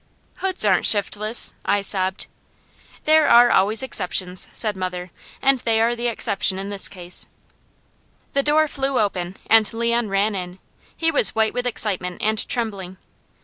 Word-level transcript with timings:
"Hoods 0.37 0.65
aren't 0.65 0.87
shiftless!" 0.87 1.53
I 1.63 1.83
sobbed. 1.83 2.25
"There 3.03 3.27
are 3.27 3.51
always 3.51 3.83
exceptions," 3.83 4.47
said 4.51 4.75
mother, 4.75 5.11
"and 5.43 5.59
they 5.59 5.79
are 5.79 5.95
the 5.95 6.07
exception 6.07 6.57
in 6.57 6.71
this 6.71 6.87
case." 6.87 7.27
The 8.33 8.41
door 8.41 8.67
flew 8.67 8.99
open 8.99 9.37
and 9.45 9.71
Leon 9.71 10.09
ran 10.09 10.33
in. 10.33 10.57
He 10.97 11.11
was 11.11 11.35
white 11.35 11.53
with 11.53 11.67
excitement, 11.67 12.17
and 12.19 12.49
trembling. 12.49 12.97